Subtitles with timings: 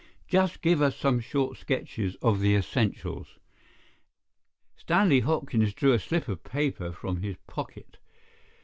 [0.27, 3.37] Just give us some short sketches of the essentials."
[4.75, 7.99] Stanley Hopkins drew a slip of paper from his pocket.